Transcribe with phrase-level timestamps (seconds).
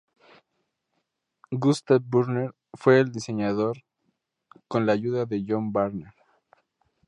[1.51, 3.83] Gustav Brunner fue el diseñador,
[4.67, 6.15] con la ayuda de John Barnard.